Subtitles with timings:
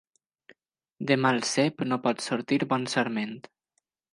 [1.11, 3.37] De mal cep no pot sortir bon sarment.